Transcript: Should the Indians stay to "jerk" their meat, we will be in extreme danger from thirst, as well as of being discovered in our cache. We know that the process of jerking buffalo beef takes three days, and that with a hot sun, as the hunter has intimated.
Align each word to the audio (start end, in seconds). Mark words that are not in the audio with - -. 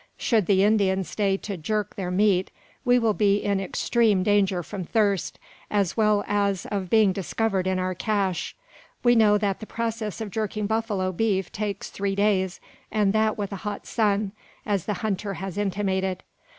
Should 0.17 0.47
the 0.47 0.63
Indians 0.63 1.07
stay 1.09 1.37
to 1.37 1.57
"jerk" 1.57 1.93
their 1.95 2.09
meat, 2.09 2.49
we 2.83 2.97
will 2.97 3.13
be 3.13 3.35
in 3.37 3.59
extreme 3.59 4.23
danger 4.23 4.63
from 4.63 4.83
thirst, 4.83 5.37
as 5.69 5.95
well 5.95 6.23
as 6.25 6.65
of 6.65 6.89
being 6.89 7.13
discovered 7.13 7.67
in 7.67 7.77
our 7.77 7.93
cache. 7.93 8.55
We 9.03 9.13
know 9.13 9.37
that 9.37 9.59
the 9.59 9.67
process 9.67 10.19
of 10.19 10.31
jerking 10.31 10.65
buffalo 10.65 11.11
beef 11.11 11.51
takes 11.51 11.91
three 11.91 12.15
days, 12.15 12.59
and 12.91 13.13
that 13.13 13.37
with 13.37 13.51
a 13.51 13.57
hot 13.57 13.85
sun, 13.85 14.31
as 14.65 14.87
the 14.87 14.95
hunter 15.05 15.35
has 15.35 15.55
intimated. 15.55 16.23